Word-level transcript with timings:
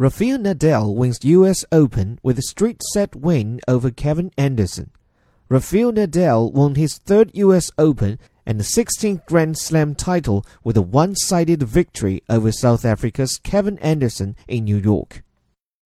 Rafael 0.00 0.38
Nadal 0.38 0.94
wins 0.94 1.22
US 1.24 1.62
Open 1.70 2.18
with 2.22 2.38
a 2.38 2.42
straight 2.42 2.80
set 2.94 3.14
win 3.14 3.60
over 3.68 3.90
Kevin 3.90 4.30
Anderson. 4.38 4.92
Rafael 5.50 5.92
Nadal 5.92 6.54
won 6.54 6.74
his 6.74 6.96
third 6.96 7.30
US 7.34 7.70
Open 7.76 8.18
and 8.46 8.58
the 8.58 8.64
16th 8.64 9.26
Grand 9.26 9.58
Slam 9.58 9.94
title 9.94 10.46
with 10.64 10.78
a 10.78 10.80
one 10.80 11.16
sided 11.16 11.62
victory 11.62 12.22
over 12.30 12.50
South 12.50 12.86
Africa's 12.86 13.38
Kevin 13.42 13.78
Anderson 13.80 14.36
in 14.48 14.64
New 14.64 14.78
York. 14.78 15.22